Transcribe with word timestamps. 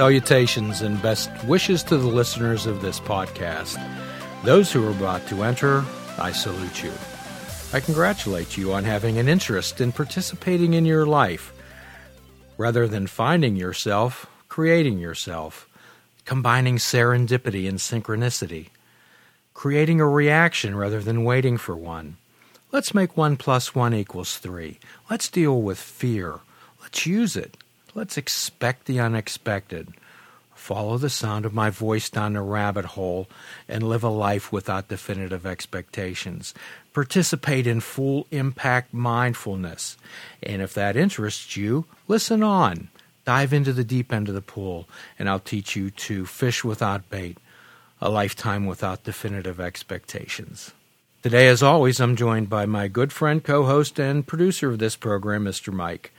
Salutations 0.00 0.80
and 0.80 1.02
best 1.02 1.30
wishes 1.44 1.82
to 1.82 1.98
the 1.98 2.06
listeners 2.06 2.64
of 2.64 2.80
this 2.80 2.98
podcast. 2.98 3.76
Those 4.44 4.72
who 4.72 4.82
are 4.86 4.92
about 4.92 5.26
to 5.26 5.42
enter, 5.42 5.84
I 6.18 6.32
salute 6.32 6.82
you. 6.82 6.90
I 7.74 7.80
congratulate 7.80 8.56
you 8.56 8.72
on 8.72 8.84
having 8.84 9.18
an 9.18 9.28
interest 9.28 9.78
in 9.78 9.92
participating 9.92 10.72
in 10.72 10.86
your 10.86 11.04
life. 11.04 11.52
Rather 12.56 12.88
than 12.88 13.08
finding 13.08 13.56
yourself, 13.56 14.24
creating 14.48 15.00
yourself, 15.00 15.68
combining 16.24 16.78
serendipity 16.78 17.68
and 17.68 17.76
synchronicity, 17.76 18.68
creating 19.52 20.00
a 20.00 20.08
reaction 20.08 20.76
rather 20.76 21.02
than 21.02 21.24
waiting 21.24 21.58
for 21.58 21.76
one. 21.76 22.16
Let's 22.72 22.94
make 22.94 23.18
1 23.18 23.36
plus 23.36 23.74
1 23.74 23.92
equals 23.92 24.38
3. 24.38 24.78
Let's 25.10 25.28
deal 25.28 25.60
with 25.60 25.78
fear. 25.78 26.40
Let's 26.80 27.04
use 27.04 27.36
it. 27.36 27.58
Let's 27.94 28.16
expect 28.16 28.86
the 28.86 29.00
unexpected. 29.00 29.88
Follow 30.54 30.98
the 30.98 31.10
sound 31.10 31.46
of 31.46 31.54
my 31.54 31.70
voice 31.70 32.10
down 32.10 32.34
the 32.34 32.42
rabbit 32.42 32.84
hole 32.84 33.28
and 33.66 33.82
live 33.82 34.04
a 34.04 34.10
life 34.10 34.52
without 34.52 34.88
definitive 34.88 35.46
expectations. 35.46 36.54
Participate 36.92 37.66
in 37.66 37.80
full 37.80 38.26
impact 38.30 38.92
mindfulness. 38.92 39.96
And 40.42 40.60
if 40.60 40.74
that 40.74 40.96
interests 40.96 41.56
you, 41.56 41.86
listen 42.06 42.42
on. 42.42 42.88
Dive 43.24 43.52
into 43.52 43.72
the 43.72 43.84
deep 43.84 44.12
end 44.12 44.28
of 44.28 44.34
the 44.34 44.42
pool, 44.42 44.88
and 45.18 45.28
I'll 45.28 45.40
teach 45.40 45.74
you 45.74 45.90
to 45.90 46.26
fish 46.26 46.62
without 46.62 47.08
bait, 47.10 47.38
a 48.00 48.10
lifetime 48.10 48.66
without 48.66 49.04
definitive 49.04 49.60
expectations. 49.60 50.72
Today, 51.22 51.48
as 51.48 51.62
always, 51.62 52.00
I'm 52.00 52.16
joined 52.16 52.48
by 52.48 52.66
my 52.66 52.88
good 52.88 53.12
friend, 53.12 53.42
co 53.42 53.64
host, 53.64 53.98
and 53.98 54.26
producer 54.26 54.70
of 54.70 54.78
this 54.78 54.96
program, 54.96 55.44
Mr. 55.44 55.72
Mike. 55.72 56.12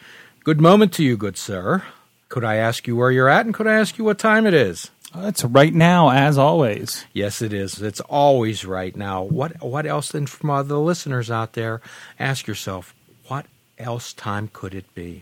Good 0.44 0.60
moment 0.60 0.92
to 0.94 1.04
you, 1.04 1.18
good 1.18 1.38
sir. 1.38 1.84
Could 2.28 2.44
I 2.44 2.56
ask 2.56 2.88
you 2.88 2.96
where 2.96 3.12
you're 3.12 3.30
at, 3.30 3.46
and 3.46 3.54
could 3.54 3.68
I 3.68 3.74
ask 3.74 4.00
you 4.00 4.04
what 4.04 4.18
time 4.18 4.48
it 4.48 4.56
is? 4.56 4.90
It's 5.14 5.44
right 5.44 5.72
now, 5.72 6.10
as 6.10 6.36
always. 6.40 7.06
Yes, 7.14 7.44
it 7.44 7.54
is. 7.54 7.80
It's 7.80 8.00
always 8.02 8.66
right 8.66 8.96
now. 8.96 9.22
What 9.22 9.62
what 9.62 9.86
else 9.86 10.12
then 10.12 10.26
from 10.26 10.50
uh, 10.50 10.64
the 10.64 10.80
listeners 10.80 11.30
out 11.30 11.54
there? 11.54 11.80
Ask 12.18 12.48
yourself, 12.48 12.96
what 13.28 13.46
else 13.78 14.14
time 14.14 14.50
could 14.52 14.74
it 14.74 14.92
be? 14.96 15.22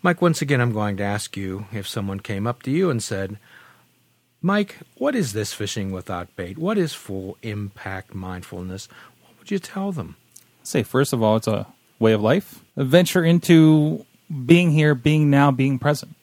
Mike, 0.00 0.22
once 0.22 0.40
again, 0.40 0.62
I'm 0.62 0.72
going 0.72 0.96
to 0.96 1.02
ask 1.02 1.36
you 1.36 1.66
if 1.70 1.86
someone 1.86 2.20
came 2.20 2.46
up 2.46 2.62
to 2.62 2.70
you 2.70 2.88
and 2.88 3.02
said, 3.02 3.38
Mike, 4.40 4.78
what 4.96 5.14
is 5.14 5.34
this 5.34 5.52
fishing 5.52 5.92
without 5.92 6.34
bait? 6.34 6.56
What 6.56 6.78
is 6.78 6.94
full 6.94 7.36
impact 7.42 8.14
mindfulness? 8.14 8.88
What 9.20 9.38
would 9.38 9.50
you 9.50 9.58
tell 9.58 9.92
them? 9.92 10.16
Say, 10.62 10.82
first 10.82 11.12
of 11.12 11.22
all, 11.22 11.36
it's 11.36 11.46
a 11.46 11.66
way 11.98 12.12
of 12.12 12.22
life, 12.22 12.64
a 12.74 12.84
venture 12.84 13.22
into 13.22 14.06
being 14.44 14.70
here, 14.70 14.94
being 14.94 15.30
now, 15.30 15.50
being 15.50 15.78
present. 15.78 16.14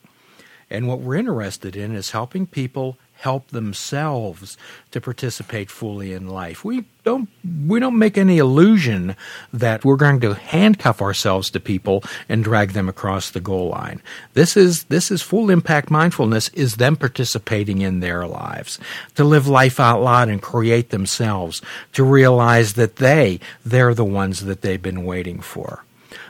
And 0.69 0.87
what 0.87 0.99
we're 0.99 1.15
interested 1.15 1.75
in 1.75 1.95
is 1.95 2.11
helping 2.11 2.47
people 2.47 2.97
help 3.23 3.47
themselves 3.49 4.57
to 4.91 4.99
participate 4.99 5.69
fully 5.69 6.11
in 6.11 6.27
life. 6.27 6.65
We 6.65 6.83
don't 7.05 7.29
we 7.67 7.79
don't 7.79 7.97
make 7.97 8.17
any 8.17 8.37
illusion 8.37 9.15
that 9.53 9.85
we're 9.85 9.95
going 9.95 10.19
to 10.21 10.33
handcuff 10.33 11.01
ourselves 11.01 11.49
to 11.51 11.59
people 11.61 12.03
and 12.27 12.43
drag 12.43 12.73
them 12.73 12.89
across 12.89 13.29
the 13.29 13.39
goal 13.39 13.69
line. 13.69 14.01
This 14.33 14.57
is 14.57 14.83
this 14.85 15.09
is 15.09 15.21
full 15.21 15.49
impact 15.49 15.89
mindfulness 15.89 16.49
is 16.49 16.75
them 16.75 16.97
participating 16.97 17.81
in 17.81 18.01
their 18.01 18.27
lives, 18.27 18.77
to 19.15 19.23
live 19.23 19.47
life 19.47 19.79
out 19.79 20.01
loud 20.01 20.27
and 20.27 20.41
create 20.41 20.89
themselves, 20.89 21.61
to 21.93 22.03
realize 22.03 22.73
that 22.73 22.97
they 22.97 23.39
they're 23.65 23.93
the 23.93 24.03
ones 24.03 24.43
that 24.43 24.61
they've 24.61 24.81
been 24.81 25.05
waiting 25.05 25.39
for. 25.39 25.85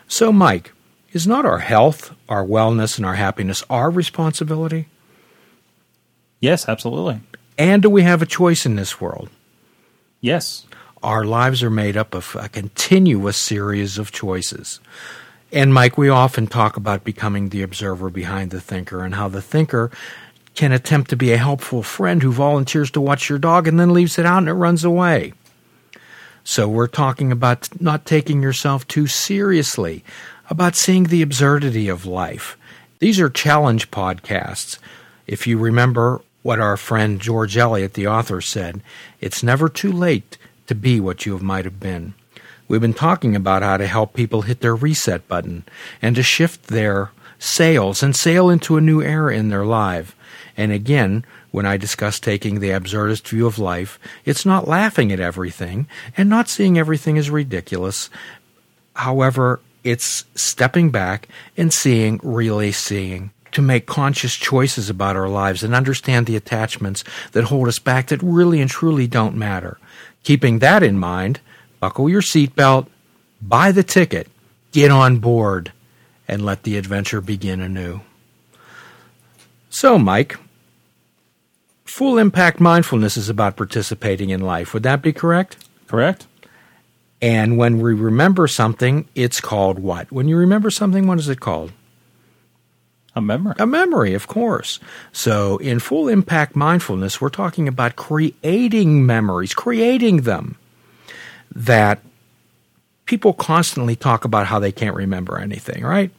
So 0.07 0.31
Mike, 0.31 0.73
is 1.13 1.25
not 1.25 1.46
our 1.46 1.59
health, 1.59 2.13
our 2.28 2.44
wellness, 2.44 2.97
and 2.97 3.06
our 3.06 3.16
happiness 3.16 3.63
our 3.69 3.90
responsibility? 3.90 4.88
Yes, 6.40 6.68
absolutely. 6.68 7.22
And 7.57 7.81
do 7.81 7.90
we 7.90 8.01
have 8.01 8.22
a 8.22 8.25
choice 8.25 8.66
in 8.66 8.75
this 8.75 9.00
world? 9.00 9.29
Yes. 10.19 10.66
Our 11.01 11.24
lives 11.24 11.63
are 11.63 11.69
made 11.69 11.96
up 11.96 12.13
of 12.13 12.35
a 12.40 12.50
continuous 12.50 13.38
series 13.38 13.97
of 13.97 14.12
choices. 14.12 14.79
And 15.51 15.74
Mike, 15.74 15.97
we 15.97 16.09
often 16.09 16.47
talk 16.47 16.78
about 16.78 17.03
becoming 17.03 17.50
the 17.50 17.62
observer 17.62 18.09
behind 18.09 18.51
the 18.51 18.59
thinker 18.59 19.03
and 19.03 19.13
how 19.13 19.28
the 19.28 19.41
thinker 19.41 19.91
can 20.56 20.72
attempt 20.72 21.09
to 21.12 21.16
be 21.16 21.31
a 21.31 21.38
helpful 21.38 21.84
friend 21.84 22.24
who 22.24 22.31
volunteers 22.31 22.90
to 22.91 23.01
watch 23.01 23.30
your 23.30 23.40
dog 23.40 23.68
and 23.68 23.80
then 23.80 23.94
leaves 23.94 24.18
it 24.18 24.25
out 24.25 24.40
and 24.40 24.50
it 24.50 24.53
runs 24.53 24.84
away. 24.84 25.34
So 26.44 26.68
we're 26.68 26.88
talking 26.88 27.31
about 27.31 27.69
not 27.81 28.06
taking 28.06 28.41
yourself 28.41 28.88
too 28.88 29.07
seriously, 29.07 30.03
about 30.50 30.76
seeing 30.76 31.06
the 31.06 31.22
absurdity 31.22 31.88
of 31.90 32.06
life. 32.06 32.58
These 33.00 33.20
are 33.20 33.30
challenge 33.30 33.92
podcasts. 33.92 34.78
If 35.28 35.48
you 35.48 35.58
remember 35.58 36.22
what 36.42 36.59
our 36.59 36.78
friend 36.78 37.20
George 37.20 37.58
Eliot, 37.58 37.94
the 37.94 38.08
author, 38.08 38.42
said, 38.42 38.81
it's 39.22 39.44
never 39.44 39.70
too 39.70 39.92
late 39.92 40.38
to 40.68 40.76
be 40.76 41.00
what 41.00 41.26
you 41.26 41.40
might 41.40 41.66
have 41.66 41.80
been. 41.80 42.14
We've 42.68 42.81
been 42.81 42.94
talking 42.94 43.36
about 43.36 43.62
how 43.62 43.78
to 43.78 43.88
help 43.88 44.14
people 44.14 44.44
hit 44.44 44.62
their 44.62 44.76
reset 44.76 45.28
button 45.28 45.64
and 46.02 46.16
to 46.16 46.24
shift 46.24 46.68
their 46.68 47.12
sails 47.40 48.02
and 48.02 48.16
sail 48.16 48.50
into 48.50 48.78
a 48.78 48.81
new 48.81 49.02
era 49.02 49.36
in 49.36 49.50
their 49.50 49.66
life. 49.66 50.16
And 50.56 50.72
again, 50.72 51.25
when 51.52 51.66
I 51.66 51.78
discuss 51.78 52.20
taking 52.20 52.60
the 52.60 52.70
absurdist 52.70 53.28
view 53.28 53.46
of 53.46 53.60
life, 53.60 54.00
it's 54.25 54.46
not 54.46 54.68
laughing 54.68 55.12
at 55.12 55.20
everything 55.20 55.88
and 56.16 56.30
not 56.30 56.50
seeing 56.50 56.78
everything 56.78 57.18
as 57.18 57.30
ridiculous. 57.30 58.10
However, 58.96 59.60
it's 59.83 60.25
stepping 60.35 60.89
back 60.89 61.27
and 61.57 61.73
seeing, 61.73 62.19
really 62.23 62.71
seeing, 62.71 63.31
to 63.51 63.61
make 63.61 63.85
conscious 63.85 64.35
choices 64.35 64.89
about 64.89 65.16
our 65.16 65.29
lives 65.29 65.63
and 65.63 65.75
understand 65.75 66.25
the 66.25 66.35
attachments 66.35 67.03
that 67.33 67.45
hold 67.45 67.67
us 67.67 67.79
back 67.79 68.07
that 68.07 68.21
really 68.23 68.61
and 68.61 68.69
truly 68.69 69.07
don't 69.07 69.35
matter. 69.35 69.77
Keeping 70.23 70.59
that 70.59 70.83
in 70.83 70.97
mind, 70.97 71.39
buckle 71.79 72.09
your 72.09 72.21
seatbelt, 72.21 72.88
buy 73.41 73.71
the 73.71 73.83
ticket, 73.83 74.27
get 74.71 74.89
on 74.89 75.19
board, 75.19 75.71
and 76.27 76.45
let 76.45 76.63
the 76.63 76.77
adventure 76.77 77.21
begin 77.21 77.61
anew. 77.61 78.01
So, 79.69 80.00
Mike, 80.00 80.38
full 81.83 82.17
impact 82.17 82.59
mindfulness 82.59 83.17
is 83.17 83.29
about 83.29 83.57
participating 83.57 84.29
in 84.29 84.41
life. 84.41 84.73
Would 84.73 84.83
that 84.83 85.01
be 85.01 85.13
correct? 85.13 85.57
Correct. 85.88 86.25
And 87.23 87.57
when 87.57 87.79
we 87.79 87.94
remember 87.94 88.47
something, 88.47 89.07
it's 89.16 89.39
called 89.39 89.79
what? 89.79 90.11
When 90.11 90.28
you 90.28 90.35
remember 90.35 90.69
something, 90.69 91.07
what 91.07 91.19
is 91.19 91.29
it 91.29 91.39
called? 91.39 91.72
A 93.16 93.22
memory. 93.22 93.56
A 93.59 93.66
memory, 93.66 94.13
of 94.13 94.28
course. 94.28 94.78
So, 95.13 95.56
in 95.59 95.79
full 95.79 96.09
impact 96.09 96.53
mindfulness, 96.53 97.22
we're 97.22 97.29
talking 97.29 97.69
about 97.69 97.95
creating 97.95 99.06
memories, 99.06 99.53
creating 99.53 100.23
them 100.23 100.57
that 101.56 102.01
people 103.06 103.31
constantly 103.31 103.95
talk 103.95 104.25
about 104.25 104.47
how 104.47 104.59
they 104.59 104.73
can't 104.73 104.95
remember 104.95 105.39
anything, 105.39 105.85
right? 105.85 106.12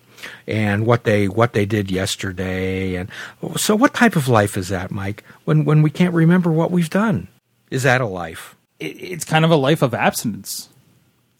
And 0.47 0.87
what 0.87 1.05
they 1.05 1.29
what 1.29 1.53
they 1.53 1.67
did 1.67 1.91
yesterday 1.91 2.95
and 2.95 3.11
so 3.57 3.77
what 3.77 3.93
type 3.93 4.17
of 4.17 4.27
life 4.27 4.57
is 4.57 4.69
that, 4.69 4.91
Mike? 4.91 5.23
When 5.45 5.67
when 5.67 5.83
we 5.83 5.91
can't 5.91 6.15
remember 6.15 6.51
what 6.51 6.71
we've 6.71 6.89
done? 6.89 7.29
Is 7.71 7.83
that 7.83 8.01
a 8.01 8.07
life? 8.07 8.57
It's 8.81 9.27
kind 9.27 9.45
of 9.45 9.51
a 9.51 9.57
life 9.57 9.83
of 9.83 9.93
abstinence. 9.93 10.71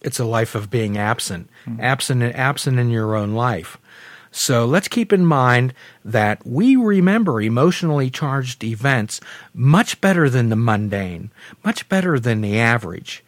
It's 0.05 0.21
a 0.21 0.25
life 0.25 0.55
of 0.55 0.71
being 0.71 0.97
absent, 0.97 1.51
mm-hmm. 1.67 1.81
absent, 1.81 2.23
absent 2.23 2.79
in 2.79 2.91
your 2.91 3.17
own 3.17 3.35
life. 3.35 3.79
So 4.31 4.65
let's 4.67 4.89
keep 4.89 5.13
in 5.13 5.25
mind 5.25 5.75
that 6.05 6.45
we 6.45 6.77
remember 6.77 7.41
emotionally 7.41 8.11
charged 8.11 8.65
events 8.65 9.21
much 9.55 10.01
better 10.01 10.29
than 10.29 10.49
the 10.49 10.57
mundane, 10.57 11.31
much 11.65 11.89
better 11.89 12.19
than 12.19 12.41
the 12.41 12.59
average 12.59 13.25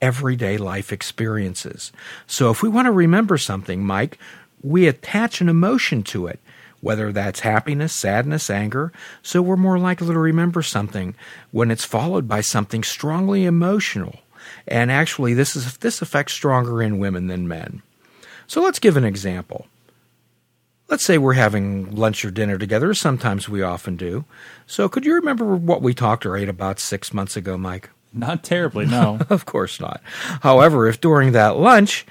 everyday 0.00 0.56
life 0.56 0.92
experiences. 0.92 1.92
So 2.26 2.50
if 2.50 2.62
we 2.62 2.68
want 2.68 2.86
to 2.86 2.92
remember 2.92 3.38
something, 3.38 3.84
Mike, 3.84 4.18
we 4.62 4.88
attach 4.88 5.40
an 5.40 5.48
emotion 5.48 6.02
to 6.04 6.26
it, 6.26 6.40
whether 6.80 7.12
that's 7.12 7.40
happiness, 7.40 7.92
sadness, 7.92 8.50
anger. 8.50 8.92
So 9.22 9.40
we're 9.40 9.56
more 9.56 9.78
likely 9.78 10.08
to 10.08 10.18
remember 10.18 10.62
something 10.62 11.14
when 11.52 11.70
it's 11.70 11.84
followed 11.84 12.26
by 12.26 12.40
something 12.40 12.82
strongly 12.82 13.44
emotional. 13.44 14.18
And 14.66 14.90
actually, 14.90 15.34
this, 15.34 15.56
is, 15.56 15.76
this 15.78 16.02
affects 16.02 16.32
stronger 16.32 16.82
in 16.82 16.98
women 16.98 17.26
than 17.26 17.48
men. 17.48 17.82
So 18.46 18.62
let's 18.62 18.78
give 18.78 18.96
an 18.96 19.04
example. 19.04 19.66
Let's 20.88 21.04
say 21.04 21.16
we're 21.16 21.32
having 21.32 21.94
lunch 21.94 22.24
or 22.24 22.30
dinner 22.30 22.58
together, 22.58 22.92
sometimes 22.92 23.48
we 23.48 23.62
often 23.62 23.96
do. 23.96 24.24
So 24.66 24.88
could 24.88 25.06
you 25.06 25.14
remember 25.14 25.56
what 25.56 25.80
we 25.80 25.94
talked 25.94 26.26
or 26.26 26.36
ate 26.36 26.48
about 26.48 26.78
six 26.78 27.14
months 27.14 27.36
ago, 27.36 27.56
Mike? 27.56 27.88
Not 28.12 28.42
terribly, 28.42 28.84
no. 28.84 29.18
of 29.30 29.46
course 29.46 29.80
not. 29.80 30.02
However, 30.42 30.86
if 30.86 31.00
during 31.00 31.32
that 31.32 31.56
lunch, 31.56 32.04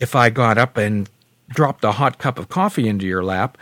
if 0.00 0.16
I 0.16 0.30
got 0.30 0.58
up 0.58 0.76
and 0.76 1.08
dropped 1.48 1.84
a 1.84 1.92
hot 1.92 2.18
cup 2.18 2.38
of 2.38 2.48
coffee 2.48 2.88
into 2.88 3.06
your 3.06 3.22
lap, 3.22 3.56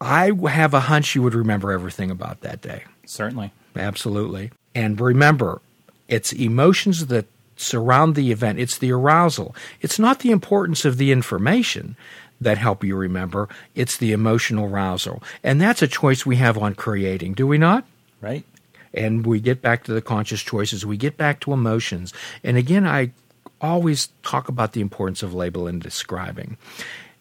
I 0.00 0.32
have 0.48 0.74
a 0.74 0.80
hunch 0.80 1.14
you 1.14 1.22
would 1.22 1.34
remember 1.34 1.72
everything 1.72 2.10
about 2.10 2.40
that 2.40 2.62
day. 2.62 2.84
Certainly. 3.04 3.52
Absolutely. 3.76 4.50
And 4.74 5.00
remember, 5.00 5.60
it's 6.08 6.32
emotions 6.32 7.06
that 7.06 7.26
surround 7.56 8.14
the 8.14 8.32
event. 8.32 8.58
It's 8.58 8.78
the 8.78 8.92
arousal. 8.92 9.54
It's 9.80 9.98
not 9.98 10.20
the 10.20 10.30
importance 10.30 10.84
of 10.84 10.96
the 10.96 11.12
information. 11.12 11.96
that 12.40 12.58
help 12.58 12.84
you 12.84 12.96
remember. 12.96 13.48
It's 13.74 13.96
the 13.96 14.12
emotional 14.12 14.66
arousal. 14.66 15.22
And 15.42 15.60
that's 15.60 15.82
a 15.82 15.88
choice 15.88 16.24
we 16.24 16.36
have 16.36 16.56
on 16.58 16.74
creating, 16.74 17.34
do 17.34 17.46
we 17.46 17.58
not? 17.58 17.84
Right. 18.20 18.44
And 18.94 19.26
we 19.26 19.40
get 19.40 19.60
back 19.60 19.84
to 19.84 19.92
the 19.92 20.00
conscious 20.00 20.42
choices, 20.42 20.86
we 20.86 20.96
get 20.96 21.16
back 21.16 21.40
to 21.40 21.52
emotions. 21.52 22.12
And 22.42 22.56
again, 22.56 22.86
I 22.86 23.12
always 23.60 24.08
talk 24.22 24.48
about 24.48 24.72
the 24.72 24.80
importance 24.80 25.22
of 25.22 25.34
label 25.34 25.66
and 25.66 25.82
describing. 25.82 26.56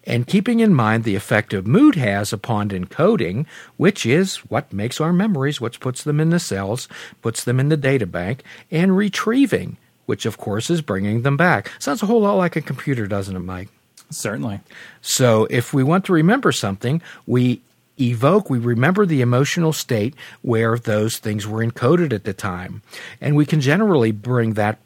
And 0.07 0.25
keeping 0.25 0.61
in 0.61 0.73
mind 0.73 1.03
the 1.03 1.15
effect 1.15 1.53
of 1.53 1.67
mood 1.67 1.95
has 1.95 2.31
upon 2.31 2.69
encoding, 2.69 3.45
which 3.75 4.05
is 4.05 4.37
what 4.49 4.71
makes 4.71 5.01
our 5.01 5.11
memories, 5.11 5.59
which 5.61 5.81
puts 5.81 6.03
them 6.03 6.19
in 6.19 6.29
the 6.29 6.39
cells, 6.39 6.87
puts 7.21 7.43
them 7.43 7.59
in 7.59 7.67
the 7.67 7.77
data 7.77 8.07
bank, 8.07 8.41
and 8.71 8.97
retrieving, 8.97 9.75
which 10.05 10.25
of 10.25 10.37
course 10.37 10.69
is 10.69 10.81
bringing 10.81 11.21
them 11.21 11.35
back. 11.35 11.71
Sounds 11.77 12.01
a 12.01 12.05
whole 12.05 12.21
lot 12.21 12.35
like 12.35 12.55
a 12.55 12.61
computer, 12.61 13.05
doesn't 13.05 13.35
it, 13.35 13.39
Mike? 13.39 13.67
Certainly. 14.09 14.61
So 15.01 15.45
if 15.49 15.73
we 15.73 15.83
want 15.83 16.05
to 16.05 16.13
remember 16.13 16.53
something, 16.53 17.01
we 17.25 17.61
evoke, 17.99 18.49
we 18.49 18.59
remember 18.59 19.05
the 19.05 19.21
emotional 19.21 19.73
state 19.73 20.15
where 20.41 20.77
those 20.77 21.17
things 21.17 21.45
were 21.45 21.65
encoded 21.65 22.13
at 22.13 22.23
the 22.23 22.33
time. 22.33 22.81
And 23.19 23.35
we 23.35 23.45
can 23.45 23.59
generally 23.59 24.13
bring 24.13 24.53
that 24.53 24.79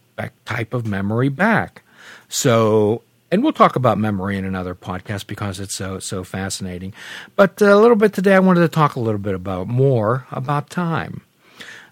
type 0.45 0.73
of 0.73 0.87
memory 0.87 1.29
back. 1.29 1.83
So, 2.29 3.03
and 3.31 3.43
we'll 3.43 3.53
talk 3.53 3.75
about 3.75 3.97
memory 3.97 4.37
in 4.37 4.45
another 4.45 4.75
podcast 4.75 5.25
because 5.27 5.59
it's 5.59 5.75
so 5.75 5.99
so 5.99 6.23
fascinating. 6.23 6.93
But 7.35 7.61
a 7.61 7.77
little 7.77 7.95
bit 7.95 8.13
today, 8.13 8.35
I 8.35 8.39
wanted 8.39 8.61
to 8.61 8.67
talk 8.67 8.95
a 8.95 8.99
little 8.99 9.19
bit 9.19 9.33
about 9.33 9.67
more 9.67 10.27
about 10.31 10.69
time. 10.69 11.21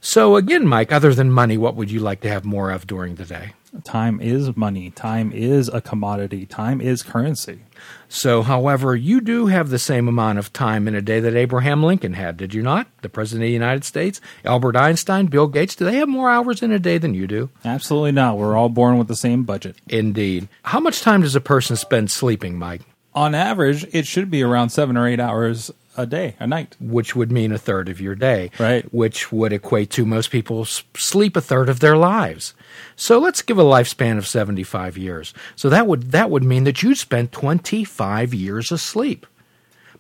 So 0.02 0.36
again, 0.36 0.66
Mike, 0.68 0.92
other 0.92 1.14
than 1.14 1.32
money, 1.32 1.58
what 1.58 1.76
would 1.76 1.92
you 1.92 2.00
like 2.00 2.22
to 2.22 2.30
have 2.30 2.46
more 2.46 2.72
of 2.72 2.88
during 2.88 3.16
the 3.16 3.26
day? 3.26 3.54
Time 3.84 4.20
is 4.22 4.56
money. 4.56 4.90
Time 4.92 5.32
is 5.32 5.70
a 5.70 5.82
commodity. 5.82 6.46
Time 6.46 6.82
is 6.82 7.04
currency. 7.04 7.60
So, 8.08 8.42
however, 8.42 8.96
you 8.96 9.22
do 9.22 9.48
have 9.48 9.70
the 9.70 9.80
same 9.80 10.08
amount 10.08 10.40
of 10.40 10.52
time 10.52 10.88
in 10.88 10.96
a 10.96 11.02
day 11.02 11.20
that 11.20 11.36
Abraham 11.36 11.84
Lincoln 11.84 12.14
had, 12.14 12.38
did 12.38 12.54
you 12.54 12.62
not? 12.62 12.88
The 13.02 13.10
President 13.10 13.44
of 13.44 13.48
the 13.48 13.54
United 13.54 13.84
States, 13.84 14.20
Albert 14.44 14.76
Einstein, 14.76 15.28
Bill 15.28 15.48
Gates, 15.48 15.76
do 15.76 15.86
they 15.86 15.98
have 15.98 16.10
more 16.10 16.30
hours 16.30 16.64
in 16.64 16.72
a 16.72 16.80
day 16.80 16.98
than 16.98 17.14
you 17.14 17.28
do? 17.28 17.50
Absolutely 17.64 18.12
not. 18.12 18.38
We're 18.38 18.56
all 18.56 18.70
born 18.70 18.98
with 18.98 19.08
the 19.08 19.16
same 19.16 19.44
budget. 19.44 19.76
Indeed. 19.88 20.48
How 20.64 20.80
much 20.80 21.02
time 21.02 21.22
does 21.22 21.36
a 21.36 21.42
person 21.42 21.76
spend 21.76 22.10
sleeping, 22.10 22.58
Mike? 22.58 22.82
On 23.14 23.36
average, 23.36 23.86
it 23.94 24.08
should 24.08 24.32
be 24.32 24.44
around 24.44 24.70
seven 24.70 24.96
or 24.98 25.08
eight 25.08 25.20
hours 25.20 25.72
a 26.00 26.06
day, 26.06 26.36
a 26.40 26.48
night. 26.48 26.76
Which 26.80 27.16
would 27.16 27.32
mean 27.32 27.52
a 27.52 27.58
third 27.58 27.90
of 27.90 28.00
your 28.00 28.16
day. 28.16 28.52
Right. 28.60 28.92
Which 28.94 29.32
would 29.32 29.54
equate 29.54 29.90
to 29.92 30.06
most 30.06 30.32
people 30.32 30.66
sleep 30.66 31.36
a 31.36 31.42
third 31.42 31.70
of 31.70 31.80
their 31.80 31.98
lives. 31.98 32.54
So 32.96 33.20
let's 33.20 33.42
give 33.42 33.58
a 33.58 33.64
lifespan 33.64 34.18
of 34.18 34.28
75 34.28 34.98
years. 34.98 35.34
So 35.56 35.70
that 35.70 35.88
would 35.88 36.12
that 36.12 36.30
would 36.30 36.44
mean 36.44 36.64
that 36.64 36.82
you 36.82 36.96
spent 36.96 37.32
25 37.32 38.34
years 38.34 38.72
asleep. 38.72 39.28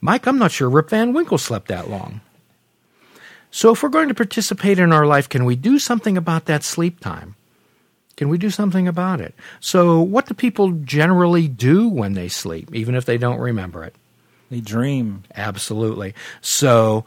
Mike, 0.01 0.27
I'm 0.27 0.39
not 0.39 0.51
sure 0.51 0.69
Rip 0.69 0.89
Van 0.89 1.13
Winkle 1.13 1.37
slept 1.37 1.67
that 1.67 1.89
long. 1.89 2.21
So 3.51 3.71
if 3.71 3.83
we're 3.83 3.89
going 3.89 4.07
to 4.09 4.13
participate 4.13 4.79
in 4.79 4.93
our 4.93 5.05
life, 5.05 5.27
can 5.27 5.43
we 5.43 5.55
do 5.55 5.79
something 5.79 6.17
about 6.17 6.45
that 6.45 6.63
sleep 6.63 6.99
time? 6.99 7.35
Can 8.15 8.29
we 8.29 8.37
do 8.37 8.49
something 8.49 8.87
about 8.87 9.21
it? 9.21 9.33
So 9.59 10.01
what 10.01 10.27
do 10.27 10.33
people 10.33 10.71
generally 10.71 11.47
do 11.47 11.87
when 11.87 12.13
they 12.13 12.27
sleep, 12.27 12.73
even 12.75 12.93
if 12.95 13.05
they 13.05 13.17
don't 13.17 13.39
remember 13.39 13.83
it? 13.83 13.95
They 14.49 14.61
dream. 14.61 15.23
Absolutely. 15.35 16.15
So, 16.41 17.05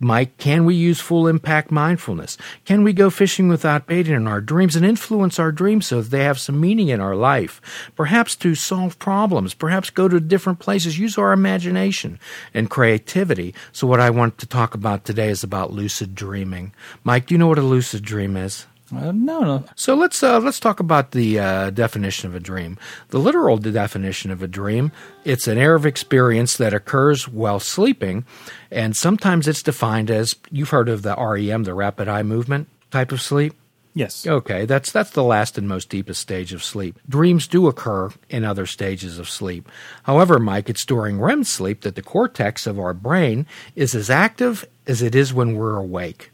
Mike, 0.00 0.36
can 0.36 0.64
we 0.64 0.74
use 0.74 1.00
full 1.00 1.28
impact 1.28 1.70
mindfulness? 1.70 2.36
Can 2.64 2.82
we 2.82 2.92
go 2.92 3.08
fishing 3.08 3.46
without 3.46 3.86
bait 3.86 4.08
in 4.08 4.26
our 4.26 4.40
dreams 4.40 4.74
and 4.74 4.84
influence 4.84 5.38
our 5.38 5.52
dreams 5.52 5.86
so 5.86 6.00
that 6.00 6.10
they 6.10 6.24
have 6.24 6.40
some 6.40 6.60
meaning 6.60 6.88
in 6.88 7.00
our 7.00 7.14
life? 7.14 7.60
Perhaps 7.94 8.34
to 8.36 8.56
solve 8.56 8.98
problems, 8.98 9.54
perhaps 9.54 9.90
go 9.90 10.08
to 10.08 10.18
different 10.18 10.58
places, 10.58 10.98
use 10.98 11.16
our 11.16 11.32
imagination 11.32 12.18
and 12.52 12.68
creativity. 12.68 13.54
So, 13.70 13.86
what 13.86 14.00
I 14.00 14.10
want 14.10 14.38
to 14.38 14.46
talk 14.46 14.74
about 14.74 15.04
today 15.04 15.28
is 15.28 15.44
about 15.44 15.72
lucid 15.72 16.16
dreaming. 16.16 16.74
Mike, 17.04 17.26
do 17.26 17.34
you 17.34 17.38
know 17.38 17.46
what 17.46 17.58
a 17.58 17.62
lucid 17.62 18.02
dream 18.02 18.36
is? 18.36 18.66
Uh, 18.94 19.10
no, 19.12 19.40
no. 19.40 19.64
So 19.74 19.94
let's 19.94 20.22
uh, 20.22 20.38
let's 20.40 20.60
talk 20.60 20.78
about 20.78 21.12
the 21.12 21.38
uh, 21.38 21.70
definition 21.70 22.28
of 22.28 22.34
a 22.34 22.40
dream. 22.40 22.78
The 23.08 23.18
literal 23.18 23.56
definition 23.56 24.30
of 24.30 24.42
a 24.42 24.48
dream: 24.48 24.92
it's 25.24 25.46
an 25.46 25.56
air 25.56 25.74
of 25.74 25.86
experience 25.86 26.56
that 26.58 26.74
occurs 26.74 27.26
while 27.26 27.58
sleeping, 27.58 28.26
and 28.70 28.94
sometimes 28.94 29.48
it's 29.48 29.62
defined 29.62 30.10
as 30.10 30.36
you've 30.50 30.70
heard 30.70 30.88
of 30.88 31.02
the 31.02 31.16
REM, 31.16 31.64
the 31.64 31.74
rapid 31.74 32.06
eye 32.08 32.22
movement 32.22 32.68
type 32.90 33.12
of 33.12 33.22
sleep. 33.22 33.54
Yes. 33.94 34.26
Okay, 34.26 34.64
that's 34.64 34.90
that's 34.90 35.10
the 35.10 35.22
last 35.22 35.58
and 35.58 35.68
most 35.68 35.88
deepest 35.88 36.20
stage 36.20 36.52
of 36.52 36.64
sleep. 36.64 36.98
Dreams 37.08 37.46
do 37.46 37.68
occur 37.68 38.10
in 38.28 38.44
other 38.44 38.66
stages 38.66 39.18
of 39.18 39.28
sleep. 39.28 39.70
However, 40.04 40.38
Mike, 40.38 40.70
it's 40.70 40.84
during 40.84 41.20
REM 41.20 41.44
sleep 41.44 41.82
that 41.82 41.94
the 41.94 42.02
cortex 42.02 42.66
of 42.66 42.78
our 42.78 42.94
brain 42.94 43.46
is 43.74 43.94
as 43.94 44.08
active 44.08 44.66
as 44.86 45.02
it 45.02 45.14
is 45.14 45.34
when 45.34 45.56
we're 45.56 45.76
awake. 45.76 46.30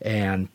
And 0.00 0.48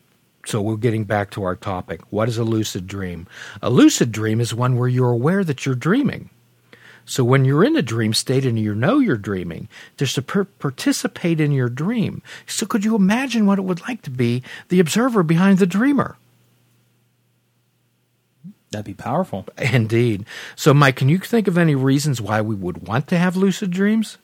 so 0.44 0.60
we're 0.60 0.76
getting 0.76 1.04
back 1.04 1.30
to 1.32 1.44
our 1.44 1.56
topic. 1.56 2.00
What 2.10 2.28
is 2.28 2.38
a 2.38 2.44
lucid 2.44 2.86
dream? 2.86 3.26
A 3.60 3.70
lucid 3.70 4.12
dream 4.12 4.40
is 4.40 4.54
one 4.54 4.76
where 4.76 4.88
you're 4.88 5.10
aware 5.10 5.44
that 5.44 5.64
you're 5.64 5.74
dreaming. 5.74 6.30
So 7.04 7.24
when 7.24 7.44
you're 7.44 7.64
in 7.64 7.76
a 7.76 7.82
dream 7.82 8.14
state 8.14 8.44
and 8.44 8.58
you 8.58 8.74
know 8.74 8.98
you're 8.98 9.16
dreaming, 9.16 9.68
just 9.96 10.14
to 10.16 10.22
per- 10.22 10.44
participate 10.44 11.40
in 11.40 11.52
your 11.52 11.68
dream. 11.68 12.22
So 12.46 12.66
could 12.66 12.84
you 12.84 12.94
imagine 12.94 13.46
what 13.46 13.58
it 13.58 13.62
would 13.62 13.80
like 13.82 14.02
to 14.02 14.10
be 14.10 14.42
the 14.68 14.80
observer 14.80 15.22
behind 15.22 15.58
the 15.58 15.66
dreamer? 15.66 16.16
That'd 18.70 18.86
be 18.86 18.94
powerful. 18.94 19.46
Indeed. 19.58 20.24
So, 20.56 20.72
Mike, 20.72 20.96
can 20.96 21.08
you 21.08 21.18
think 21.18 21.46
of 21.46 21.58
any 21.58 21.74
reasons 21.74 22.20
why 22.20 22.40
we 22.40 22.54
would 22.54 22.88
want 22.88 23.06
to 23.08 23.18
have 23.18 23.36
lucid 23.36 23.70
dreams? 23.70 24.16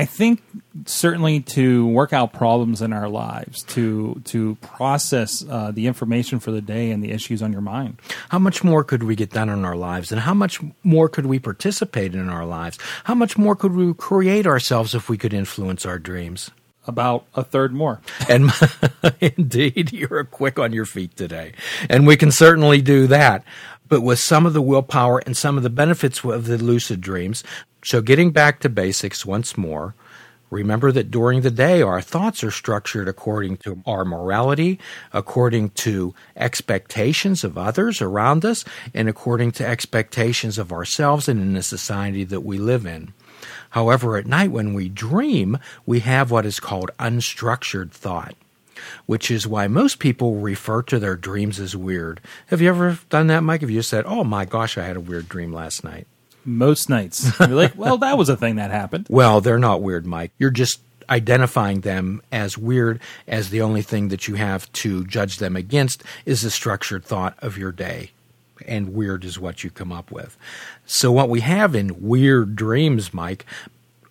I 0.00 0.06
think 0.06 0.40
certainly 0.86 1.40
to 1.40 1.86
work 1.86 2.14
out 2.14 2.32
problems 2.32 2.80
in 2.80 2.94
our 2.94 3.10
lives, 3.10 3.64
to 3.64 4.22
to 4.24 4.54
process 4.62 5.44
uh, 5.46 5.72
the 5.72 5.86
information 5.86 6.40
for 6.40 6.52
the 6.52 6.62
day 6.62 6.90
and 6.90 7.04
the 7.04 7.10
issues 7.10 7.42
on 7.42 7.52
your 7.52 7.60
mind. 7.60 8.00
How 8.30 8.38
much 8.38 8.64
more 8.64 8.82
could 8.82 9.02
we 9.02 9.14
get 9.14 9.28
done 9.28 9.50
in 9.50 9.62
our 9.62 9.76
lives, 9.76 10.10
and 10.10 10.22
how 10.22 10.32
much 10.32 10.58
more 10.82 11.10
could 11.10 11.26
we 11.26 11.38
participate 11.38 12.14
in 12.14 12.30
our 12.30 12.46
lives? 12.46 12.78
How 13.04 13.14
much 13.14 13.36
more 13.36 13.54
could 13.54 13.72
we 13.76 13.92
create 13.92 14.46
ourselves 14.46 14.94
if 14.94 15.10
we 15.10 15.18
could 15.18 15.34
influence 15.34 15.84
our 15.84 15.98
dreams? 15.98 16.50
About 16.86 17.26
a 17.34 17.44
third 17.44 17.74
more. 17.74 18.00
And 18.26 18.50
indeed, 19.20 19.92
you're 19.92 20.24
quick 20.24 20.58
on 20.58 20.72
your 20.72 20.86
feet 20.86 21.14
today, 21.14 21.52
and 21.90 22.06
we 22.06 22.16
can 22.16 22.32
certainly 22.32 22.80
do 22.80 23.06
that. 23.08 23.44
But 23.90 24.00
with 24.00 24.20
some 24.20 24.46
of 24.46 24.54
the 24.54 24.62
willpower 24.62 25.18
and 25.26 25.36
some 25.36 25.58
of 25.58 25.62
the 25.62 25.68
benefits 25.68 26.24
of 26.24 26.46
the 26.46 26.56
lucid 26.56 27.02
dreams, 27.02 27.44
so, 27.82 28.02
getting 28.02 28.30
back 28.30 28.60
to 28.60 28.68
basics 28.68 29.24
once 29.24 29.56
more, 29.56 29.94
remember 30.50 30.92
that 30.92 31.10
during 31.10 31.40
the 31.40 31.50
day 31.50 31.80
our 31.80 32.00
thoughts 32.02 32.44
are 32.44 32.50
structured 32.50 33.08
according 33.08 33.56
to 33.58 33.82
our 33.86 34.04
morality, 34.04 34.78
according 35.12 35.70
to 35.70 36.14
expectations 36.36 37.42
of 37.42 37.56
others 37.56 38.02
around 38.02 38.44
us, 38.44 38.64
and 38.92 39.08
according 39.08 39.52
to 39.52 39.66
expectations 39.66 40.58
of 40.58 40.72
ourselves 40.72 41.26
and 41.28 41.40
in 41.40 41.54
the 41.54 41.62
society 41.62 42.22
that 42.24 42.42
we 42.42 42.58
live 42.58 42.84
in. 42.84 43.12
However, 43.70 44.18
at 44.18 44.26
night 44.26 44.52
when 44.52 44.74
we 44.74 44.88
dream, 44.88 45.58
we 45.86 46.00
have 46.00 46.30
what 46.30 46.44
is 46.46 46.60
called 46.60 46.90
unstructured 46.98 47.90
thought 47.92 48.34
which 49.06 49.30
is 49.30 49.46
why 49.46 49.66
most 49.66 49.98
people 49.98 50.36
refer 50.36 50.82
to 50.82 50.98
their 50.98 51.16
dreams 51.16 51.60
as 51.60 51.76
weird. 51.76 52.20
Have 52.48 52.60
you 52.60 52.68
ever 52.68 52.98
done 53.08 53.26
that, 53.28 53.42
Mike? 53.42 53.60
Have 53.62 53.70
you 53.70 53.82
said, 53.82 54.04
"Oh 54.06 54.24
my 54.24 54.44
gosh, 54.44 54.78
I 54.78 54.84
had 54.84 54.96
a 54.96 55.00
weird 55.00 55.28
dream 55.28 55.52
last 55.52 55.84
night"? 55.84 56.06
most 56.44 56.88
nights. 56.88 57.30
You're 57.40 57.48
like, 57.48 57.76
well, 57.76 57.98
that 57.98 58.18
was 58.18 58.28
a 58.28 58.36
thing 58.36 58.56
that 58.56 58.70
happened. 58.70 59.06
Well, 59.10 59.40
they're 59.40 59.58
not 59.58 59.82
weird, 59.82 60.06
Mike. 60.06 60.32
You're 60.38 60.50
just 60.50 60.80
identifying 61.08 61.80
them 61.80 62.22
as 62.30 62.56
weird 62.56 63.00
as 63.26 63.50
the 63.50 63.62
only 63.62 63.82
thing 63.82 64.08
that 64.08 64.28
you 64.28 64.36
have 64.36 64.70
to 64.72 65.04
judge 65.06 65.38
them 65.38 65.56
against 65.56 66.04
is 66.24 66.42
the 66.42 66.50
structured 66.50 67.04
thought 67.04 67.36
of 67.40 67.58
your 67.58 67.72
day. 67.72 68.12
And 68.66 68.94
weird 68.94 69.24
is 69.24 69.38
what 69.38 69.64
you 69.64 69.70
come 69.70 69.90
up 69.90 70.10
with. 70.10 70.36
So, 70.84 71.10
what 71.10 71.30
we 71.30 71.40
have 71.40 71.74
in 71.74 72.06
weird 72.06 72.54
dreams, 72.54 73.14
Mike, 73.14 73.46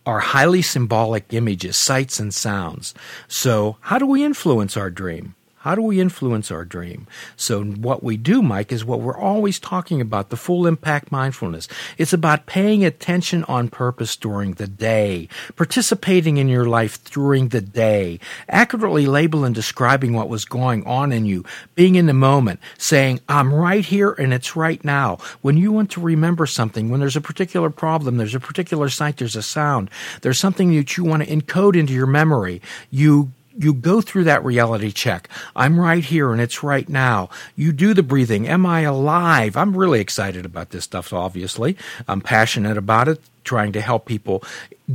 are 0.10 0.20
highly 0.20 0.64
symbolic 0.64 1.32
images, 1.34 1.78
sights, 1.78 2.20
and 2.20 2.34
sounds. 2.34 2.96
So, 3.28 3.78
how 3.82 4.00
do 4.00 4.08
we 4.08 4.24
influence 4.24 4.76
our 4.76 4.90
dream? 4.90 5.36
How 5.70 5.76
do 5.76 5.84
we 5.84 6.00
influence 6.00 6.50
our 6.50 6.66
dream? 6.66 7.06
So, 7.36 7.64
what 7.64 8.02
we 8.02 8.18
do, 8.18 8.42
Mike, 8.42 8.72
is 8.72 8.84
what 8.84 9.02
we're 9.02 9.16
always 9.16 9.60
talking 9.60 10.02
about 10.02 10.32
the 10.32 10.36
full 10.36 10.66
impact 10.66 11.12
mindfulness. 11.12 11.68
It's 12.00 12.12
about 12.12 12.48
paying 12.48 12.84
attention 12.84 13.44
on 13.44 13.70
purpose 13.70 14.16
during 14.16 14.54
the 14.54 14.66
day, 14.66 15.30
participating 15.56 16.38
in 16.38 16.48
your 16.48 16.66
life 16.66 17.04
during 17.12 17.50
the 17.50 17.62
day, 17.62 18.20
accurately 18.50 19.06
labeling 19.06 19.46
and 19.46 19.54
describing 19.54 20.14
what 20.14 20.28
was 20.28 20.44
going 20.44 20.84
on 20.88 21.12
in 21.12 21.28
you, 21.28 21.46
being 21.76 21.94
in 21.94 22.08
the 22.08 22.14
moment, 22.14 22.60
saying, 22.80 23.20
I'm 23.30 23.54
right 23.54 23.86
here 23.86 24.14
and 24.14 24.34
it's 24.34 24.56
right 24.56 24.84
now. 24.84 25.20
When 25.44 25.56
you 25.56 25.72
want 25.72 25.92
to 25.92 26.02
remember 26.02 26.48
something, 26.48 26.90
when 26.90 27.00
there's 27.00 27.16
a 27.16 27.22
particular 27.22 27.70
problem, 27.70 28.18
there's 28.18 28.34
a 28.34 28.40
particular 28.40 28.90
sight, 28.90 29.18
there's 29.18 29.36
a 29.36 29.44
sound, 29.44 29.92
there's 30.22 30.40
something 30.40 30.76
that 30.76 30.98
you 30.98 31.04
want 31.04 31.22
to 31.22 31.30
encode 31.30 31.78
into 31.78 31.94
your 31.94 32.08
memory, 32.08 32.60
you 32.90 33.34
you 33.60 33.74
go 33.74 34.00
through 34.00 34.24
that 34.24 34.44
reality 34.46 34.92
check. 34.92 35.28
I'm 35.54 35.80
right 35.80 36.04
here 36.04 36.32
and 36.32 36.40
it's 36.42 36.64
right 36.64 36.88
now. 36.88 37.30
You 37.58 37.74
do 37.74 37.94
the 37.94 38.02
breathing. 38.02 38.48
Am 38.48 38.66
I 38.66 38.82
alive? 38.82 39.58
I'm 39.58 39.76
really 39.76 40.00
excited 40.00 40.46
about 40.46 40.70
this 40.70 40.86
stuff, 40.86 41.12
obviously. 41.12 41.76
I'm 42.08 42.22
passionate 42.22 42.78
about 42.78 43.10
it, 43.10 43.22
trying 43.44 43.74
to 43.74 43.82
help 43.82 44.06
people 44.06 44.44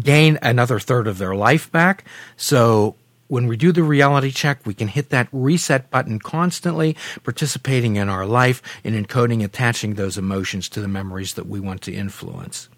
gain 0.00 0.38
another 0.40 0.80
third 0.80 1.06
of 1.06 1.18
their 1.18 1.34
life 1.34 1.70
back. 1.70 2.04
So 2.38 2.96
when 3.28 3.48
we 3.48 3.58
do 3.58 3.70
the 3.70 3.82
reality 3.82 4.30
check, 4.30 4.64
we 4.64 4.72
can 4.72 4.88
hit 4.88 5.10
that 5.10 5.28
reset 5.30 5.90
button 5.90 6.18
constantly, 6.18 6.96
participating 7.22 7.96
in 7.96 8.08
our 8.08 8.24
life 8.24 8.62
and 8.82 8.94
encoding, 8.94 9.44
attaching 9.44 9.94
those 9.94 10.16
emotions 10.16 10.70
to 10.70 10.80
the 10.80 10.88
memories 10.88 11.34
that 11.34 11.46
we 11.46 11.60
want 11.60 11.82
to 11.82 11.92
influence. 11.92 12.70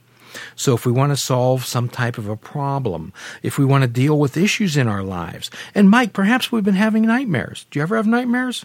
So 0.55 0.75
if 0.75 0.87
we 0.87 0.93
want 0.93 1.13
to 1.13 1.17
solve 1.17 1.65
some 1.65 1.89
type 1.89 2.19
of 2.19 2.29
a 2.29 2.37
problem, 2.37 3.13
if 3.43 3.59
we 3.59 3.65
want 3.65 3.83
to 3.83 3.89
deal 3.89 4.19
with 4.19 4.37
issues 4.37 4.77
in 4.77 4.89
our 4.89 5.03
lives, 5.03 5.51
and 5.75 5.91
Mike, 5.91 6.13
perhaps 6.13 6.51
we've 6.51 6.65
been 6.65 6.75
having 6.75 7.07
nightmares. 7.07 7.67
Do 7.71 7.79
you 7.79 7.83
ever 7.83 7.97
have 7.97 8.07
nightmares? 8.07 8.65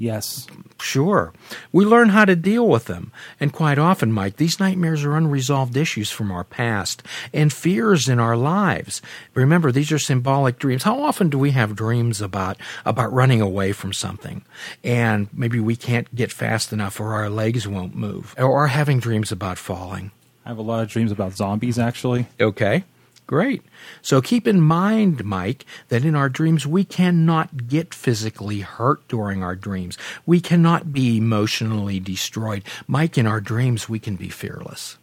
Yes. 0.00 0.46
Sure. 0.80 1.32
We 1.72 1.84
learn 1.84 2.10
how 2.10 2.24
to 2.24 2.36
deal 2.36 2.68
with 2.68 2.84
them. 2.84 3.10
And 3.40 3.52
quite 3.52 3.80
often, 3.80 4.12
Mike, 4.12 4.36
these 4.36 4.60
nightmares 4.60 5.04
are 5.04 5.16
unresolved 5.16 5.76
issues 5.76 6.08
from 6.08 6.30
our 6.30 6.44
past 6.44 7.02
and 7.34 7.52
fears 7.52 8.08
in 8.08 8.20
our 8.20 8.36
lives. 8.36 9.02
Remember, 9.34 9.72
these 9.72 9.90
are 9.90 9.98
symbolic 9.98 10.60
dreams. 10.60 10.84
How 10.84 11.02
often 11.02 11.30
do 11.30 11.38
we 11.38 11.50
have 11.50 11.74
dreams 11.74 12.22
about, 12.22 12.58
about 12.84 13.12
running 13.12 13.40
away 13.40 13.72
from 13.72 13.92
something? 13.92 14.44
And 14.84 15.28
maybe 15.32 15.58
we 15.58 15.74
can't 15.74 16.14
get 16.14 16.30
fast 16.30 16.72
enough 16.72 17.00
or 17.00 17.14
our 17.14 17.28
legs 17.28 17.66
won't 17.66 17.96
move. 17.96 18.36
Or 18.38 18.68
having 18.68 19.00
dreams 19.00 19.32
about 19.32 19.58
falling. 19.58 20.12
I 20.48 20.52
have 20.52 20.58
a 20.58 20.62
lot 20.62 20.82
of 20.82 20.88
dreams 20.88 21.12
about 21.12 21.34
zombies, 21.36 21.78
actually. 21.78 22.26
Okay. 22.40 22.84
Great. 23.26 23.60
So 24.00 24.22
keep 24.22 24.48
in 24.48 24.62
mind, 24.62 25.22
Mike, 25.22 25.66
that 25.90 26.06
in 26.06 26.14
our 26.14 26.30
dreams 26.30 26.66
we 26.66 26.84
cannot 26.84 27.68
get 27.68 27.92
physically 27.92 28.60
hurt 28.60 29.06
during 29.08 29.42
our 29.42 29.54
dreams. 29.54 29.98
We 30.24 30.40
cannot 30.40 30.90
be 30.90 31.18
emotionally 31.18 32.00
destroyed. 32.00 32.64
Mike, 32.86 33.18
in 33.18 33.26
our 33.26 33.42
dreams 33.42 33.90
we 33.90 33.98
can 33.98 34.16
be 34.16 34.30
fearless. 34.30 34.96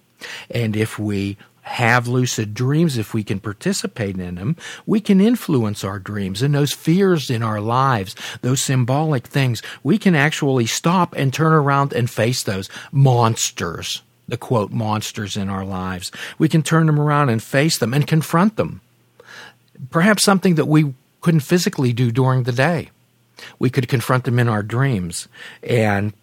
And 0.49 0.75
if 0.75 0.97
we 0.97 1.37
have 1.61 2.07
lucid 2.07 2.55
dreams, 2.55 2.97
if 2.97 3.13
we 3.13 3.23
can 3.23 3.39
participate 3.39 4.17
in 4.17 4.35
them, 4.35 4.55
we 4.87 4.99
can 4.99 5.21
influence 5.21 5.83
our 5.83 5.99
dreams 5.99 6.41
and 6.41 6.55
those 6.55 6.73
fears 6.73 7.29
in 7.29 7.43
our 7.43 7.61
lives, 7.61 8.15
those 8.41 8.63
symbolic 8.63 9.27
things. 9.27 9.61
We 9.83 9.99
can 9.99 10.15
actually 10.15 10.65
stop 10.65 11.13
and 11.15 11.31
turn 11.31 11.53
around 11.53 11.93
and 11.93 12.09
face 12.09 12.41
those 12.41 12.67
monsters 12.91 14.01
the 14.27 14.37
quote 14.37 14.71
monsters 14.71 15.37
in 15.37 15.49
our 15.49 15.65
lives. 15.65 16.11
We 16.37 16.49
can 16.49 16.63
turn 16.63 16.87
them 16.87 16.99
around 16.99 17.29
and 17.29 17.41
face 17.41 17.77
them 17.77 17.93
and 17.93 18.07
confront 18.07 18.55
them. 18.55 18.81
Perhaps 19.91 20.23
something 20.23 20.55
that 20.55 20.65
we 20.65 20.93
couldn't 21.21 21.41
physically 21.41 21.93
do 21.93 22.11
during 22.11 22.43
the 22.43 22.51
day. 22.51 22.89
We 23.59 23.69
could 23.69 23.87
confront 23.87 24.23
them 24.23 24.39
in 24.39 24.47
our 24.47 24.63
dreams 24.63 25.27
and 25.61 26.13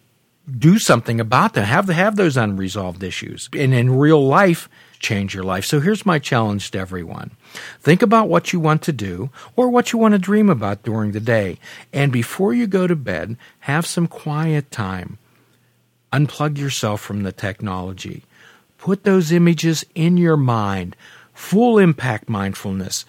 do 0.57 0.79
something 0.79 1.19
about 1.19 1.53
them. 1.53 1.63
Have 1.63 1.87
have 1.87 2.15
those 2.15 2.37
unresolved 2.37 3.03
issues. 3.03 3.49
And 3.53 3.73
in 3.73 3.97
real 3.97 4.25
life, 4.25 4.67
change 4.99 5.33
your 5.33 5.43
life. 5.43 5.65
So 5.65 5.79
here's 5.79 6.05
my 6.05 6.19
challenge 6.19 6.71
to 6.71 6.79
everyone. 6.79 7.31
Think 7.79 8.01
about 8.01 8.29
what 8.29 8.51
you 8.51 8.59
want 8.59 8.81
to 8.83 8.91
do 8.91 9.29
or 9.55 9.69
what 9.69 9.91
you 9.93 9.99
want 9.99 10.13
to 10.13 10.19
dream 10.19 10.49
about 10.49 10.83
during 10.83 11.11
the 11.11 11.19
day. 11.19 11.59
And 11.91 12.11
before 12.11 12.53
you 12.53 12.67
go 12.67 12.87
to 12.87 12.95
bed, 12.95 13.37
have 13.61 13.85
some 13.85 14.07
quiet 14.07 14.71
time 14.71 15.17
Unplug 16.13 16.59
yourself 16.59 17.01
from 17.01 17.23
the 17.23 17.31
technology. 17.31 18.23
Put 18.77 19.03
those 19.03 19.31
images 19.31 19.83
in 19.95 20.15
your 20.15 20.37
mind. 20.37 20.95
Full 21.33 21.79
impact 21.79 22.29
mindfulness. 22.29 23.03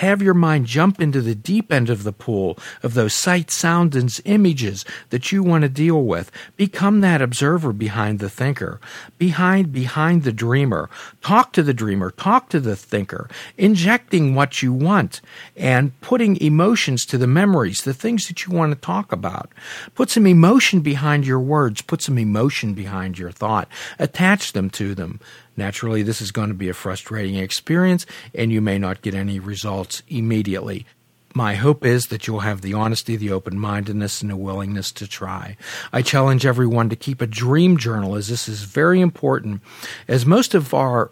Have 0.00 0.22
your 0.22 0.32
mind 0.32 0.64
jump 0.64 0.98
into 0.98 1.20
the 1.20 1.34
deep 1.34 1.70
end 1.70 1.90
of 1.90 2.04
the 2.04 2.12
pool 2.12 2.58
of 2.82 2.94
those 2.94 3.12
sights, 3.12 3.54
sounds, 3.54 3.94
and 3.94 4.18
images 4.24 4.86
that 5.10 5.30
you 5.30 5.42
want 5.42 5.60
to 5.60 5.68
deal 5.68 6.02
with. 6.02 6.32
Become 6.56 7.02
that 7.02 7.20
observer 7.20 7.74
behind 7.74 8.18
the 8.18 8.30
thinker, 8.30 8.80
behind 9.18 9.74
behind 9.74 10.22
the 10.22 10.32
dreamer. 10.32 10.88
Talk 11.20 11.52
to 11.52 11.62
the 11.62 11.74
dreamer, 11.74 12.10
talk 12.10 12.48
to 12.48 12.60
the 12.60 12.76
thinker, 12.76 13.28
injecting 13.58 14.34
what 14.34 14.62
you 14.62 14.72
want 14.72 15.20
and 15.54 15.92
putting 16.00 16.40
emotions 16.40 17.04
to 17.04 17.18
the 17.18 17.26
memories, 17.26 17.82
the 17.82 17.92
things 17.92 18.26
that 18.28 18.46
you 18.46 18.54
want 18.54 18.72
to 18.72 18.80
talk 18.80 19.12
about. 19.12 19.52
Put 19.94 20.08
some 20.08 20.26
emotion 20.26 20.80
behind 20.80 21.26
your 21.26 21.40
words, 21.40 21.82
put 21.82 22.00
some 22.00 22.16
emotion 22.16 22.72
behind 22.72 23.18
your 23.18 23.32
thought. 23.32 23.68
Attach 23.98 24.54
them 24.54 24.70
to 24.70 24.94
them. 24.94 25.20
Naturally, 25.60 26.02
this 26.02 26.22
is 26.22 26.32
going 26.32 26.48
to 26.48 26.54
be 26.54 26.70
a 26.70 26.74
frustrating 26.74 27.36
experience, 27.36 28.06
and 28.34 28.50
you 28.50 28.62
may 28.62 28.78
not 28.78 29.02
get 29.02 29.14
any 29.14 29.38
results 29.38 30.02
immediately. 30.08 30.86
My 31.34 31.54
hope 31.54 31.84
is 31.84 32.06
that 32.06 32.26
you'll 32.26 32.40
have 32.40 32.62
the 32.62 32.72
honesty, 32.72 33.14
the 33.14 33.30
open 33.30 33.58
mindedness, 33.58 34.22
and 34.22 34.30
the 34.30 34.38
willingness 34.38 34.90
to 34.92 35.06
try. 35.06 35.58
I 35.92 36.00
challenge 36.00 36.46
everyone 36.46 36.88
to 36.88 36.96
keep 36.96 37.20
a 37.20 37.26
dream 37.26 37.76
journal, 37.76 38.14
as 38.14 38.28
this 38.28 38.48
is 38.48 38.62
very 38.62 39.02
important, 39.02 39.60
as 40.08 40.24
most 40.24 40.54
of 40.54 40.72
our 40.72 41.10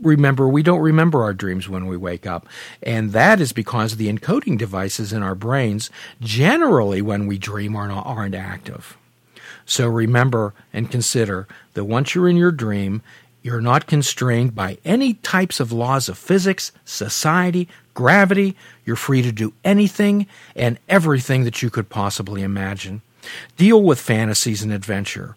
remember 0.00 0.48
we 0.48 0.62
don't 0.62 0.80
remember 0.80 1.22
our 1.22 1.32
dreams 1.32 1.70
when 1.70 1.86
we 1.86 1.96
wake 1.96 2.26
up 2.26 2.46
and 2.82 3.12
that 3.12 3.40
is 3.40 3.54
because 3.54 3.96
the 3.96 4.12
encoding 4.12 4.58
devices 4.58 5.10
in 5.10 5.22
our 5.22 5.34
brains 5.34 5.88
generally 6.20 7.00
when 7.00 7.26
we 7.26 7.38
dream 7.38 7.74
are 7.74 7.88
not, 7.88 8.04
aren't 8.04 8.34
active 8.34 8.98
so 9.64 9.88
remember 9.88 10.52
and 10.70 10.90
consider 10.90 11.48
that 11.72 11.84
once 11.84 12.14
you're 12.14 12.28
in 12.28 12.36
your 12.36 12.52
dream 12.52 13.00
you're 13.46 13.60
not 13.60 13.86
constrained 13.86 14.56
by 14.56 14.76
any 14.84 15.14
types 15.14 15.60
of 15.60 15.70
laws 15.70 16.08
of 16.08 16.18
physics, 16.18 16.72
society, 16.84 17.68
gravity. 17.94 18.56
You're 18.84 18.96
free 18.96 19.22
to 19.22 19.30
do 19.30 19.52
anything 19.64 20.26
and 20.56 20.80
everything 20.88 21.44
that 21.44 21.62
you 21.62 21.70
could 21.70 21.88
possibly 21.88 22.42
imagine. 22.42 23.02
Deal 23.56 23.80
with 23.80 24.00
fantasies 24.00 24.64
and 24.64 24.72
adventure 24.72 25.36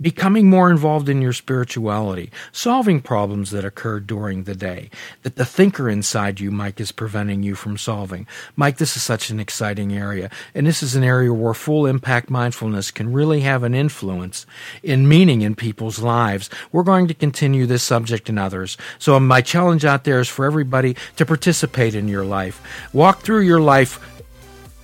becoming 0.00 0.50
more 0.50 0.70
involved 0.70 1.08
in 1.08 1.22
your 1.22 1.32
spirituality, 1.32 2.30
solving 2.50 3.00
problems 3.00 3.50
that 3.52 3.64
occur 3.64 4.00
during 4.00 4.44
the 4.44 4.54
day 4.54 4.90
that 5.22 5.36
the 5.36 5.44
thinker 5.44 5.88
inside 5.88 6.40
you, 6.40 6.50
Mike, 6.50 6.80
is 6.80 6.90
preventing 6.90 7.42
you 7.42 7.54
from 7.54 7.78
solving. 7.78 8.26
Mike, 8.56 8.78
this 8.78 8.96
is 8.96 9.02
such 9.02 9.30
an 9.30 9.38
exciting 9.38 9.94
area, 9.94 10.30
and 10.54 10.66
this 10.66 10.82
is 10.82 10.96
an 10.96 11.04
area 11.04 11.32
where 11.32 11.54
full 11.54 11.86
impact 11.86 12.28
mindfulness 12.28 12.90
can 12.90 13.12
really 13.12 13.40
have 13.42 13.62
an 13.62 13.74
influence 13.74 14.46
in 14.82 15.06
meaning 15.08 15.42
in 15.42 15.54
people's 15.54 16.00
lives. 16.00 16.50
We're 16.72 16.82
going 16.82 17.06
to 17.08 17.14
continue 17.14 17.66
this 17.66 17.84
subject 17.84 18.28
and 18.28 18.38
others. 18.38 18.76
So 18.98 19.18
my 19.20 19.42
challenge 19.42 19.84
out 19.84 20.04
there 20.04 20.20
is 20.20 20.28
for 20.28 20.44
everybody 20.44 20.96
to 21.16 21.24
participate 21.24 21.94
in 21.94 22.08
your 22.08 22.24
life. 22.24 22.60
Walk 22.92 23.20
through 23.20 23.42
your 23.42 23.60
life 23.60 24.00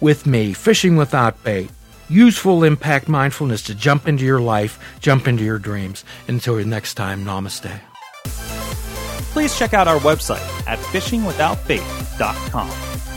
with 0.00 0.24
me, 0.24 0.52
fishing 0.52 0.96
without 0.96 1.42
bait 1.42 1.70
useful 2.10 2.64
impact 2.64 3.08
mindfulness 3.08 3.62
to 3.62 3.74
jump 3.74 4.08
into 4.08 4.24
your 4.24 4.40
life, 4.40 4.78
jump 5.00 5.28
into 5.28 5.44
your 5.44 5.58
dreams. 5.58 6.04
Until 6.28 6.56
next 6.66 6.94
time, 6.94 7.24
namaste. 7.24 7.80
Please 9.32 9.56
check 9.56 9.74
out 9.74 9.86
our 9.86 10.00
website 10.00 10.44
at 10.66 10.78
fishingwithoutbait.com, 10.78 12.68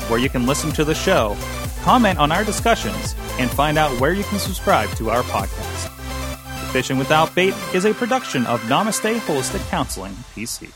where 0.09 0.19
you 0.19 0.29
can 0.29 0.45
listen 0.45 0.71
to 0.73 0.85
the 0.85 0.93
show, 0.93 1.35
comment 1.81 2.19
on 2.19 2.31
our 2.31 2.43
discussions, 2.43 3.15
and 3.39 3.49
find 3.49 3.77
out 3.77 3.99
where 3.99 4.13
you 4.13 4.23
can 4.25 4.37
subscribe 4.37 4.89
to 4.91 5.09
our 5.09 5.23
podcast. 5.23 5.89
Fishing 6.71 6.97
Without 6.97 7.33
Bait 7.35 7.53
is 7.73 7.85
a 7.85 7.93
production 7.93 8.45
of 8.45 8.61
Namaste 8.61 9.17
Holistic 9.19 9.67
Counseling, 9.69 10.13
PC. 10.35 10.71